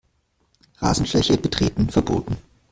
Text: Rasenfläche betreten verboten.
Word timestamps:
Rasenfläche 0.79 1.37
betreten 1.37 1.91
verboten. 1.91 2.37